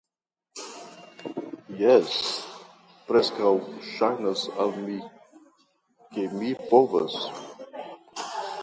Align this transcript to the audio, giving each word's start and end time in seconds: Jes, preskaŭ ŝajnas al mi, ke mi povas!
Jes, 1.81 2.15
preskaŭ 3.11 3.53
ŝajnas 3.91 4.47
al 4.65 4.75
mi, 4.81 4.99
ke 6.17 6.29
mi 6.39 6.53
povas! 6.73 7.21